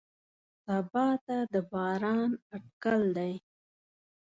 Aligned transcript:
سبا 0.65 1.07
ته 1.25 1.37
د 1.53 1.55
باران 1.71 2.29
اټکل 2.55 3.01
دی. 3.17 3.33